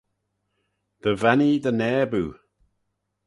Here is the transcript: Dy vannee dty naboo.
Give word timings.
Dy 1.01 1.11
vannee 1.21 1.61
dty 1.63 1.71
naboo. 1.79 2.31